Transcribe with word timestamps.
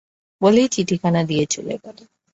বলেই 0.41 0.67
চিঠিখানা 0.67 1.21
দিয়ে 1.23 1.45
চলে 1.45 1.75
গেল। 1.83 1.97